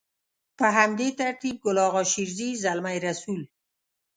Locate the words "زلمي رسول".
2.63-3.41